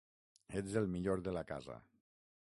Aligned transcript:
Ets 0.61 0.77
el 0.81 0.87
millor 0.95 1.21
de 1.27 1.33
la 1.35 1.43
casa. 1.51 1.77